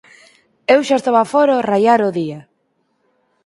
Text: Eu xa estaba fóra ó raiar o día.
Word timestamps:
Eu 0.73 0.79
xa 0.87 0.95
estaba 0.97 1.29
fóra 1.33 1.57
ó 1.59 1.61
raiar 1.69 2.01
o 2.07 2.13
día. 2.19 2.39